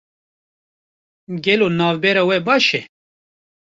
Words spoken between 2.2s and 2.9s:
we baş e?